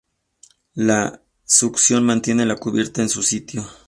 La 0.75 1.21
succión 1.45 2.03
mantiene 2.07 2.47
la 2.47 2.55
cubierta 2.55 3.03
en 3.03 3.09
su 3.09 3.21
sitio. 3.21 3.63